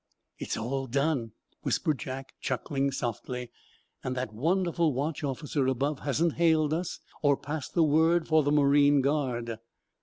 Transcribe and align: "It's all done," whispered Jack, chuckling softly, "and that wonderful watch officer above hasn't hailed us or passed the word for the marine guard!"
"It's 0.39 0.57
all 0.57 0.87
done," 0.87 1.33
whispered 1.61 1.99
Jack, 1.99 2.33
chuckling 2.41 2.89
softly, 2.91 3.51
"and 4.03 4.15
that 4.15 4.33
wonderful 4.33 4.95
watch 4.95 5.23
officer 5.23 5.67
above 5.67 5.99
hasn't 5.99 6.37
hailed 6.37 6.73
us 6.73 6.99
or 7.21 7.37
passed 7.37 7.75
the 7.75 7.83
word 7.83 8.27
for 8.27 8.41
the 8.41 8.51
marine 8.51 9.01
guard!" 9.01 9.59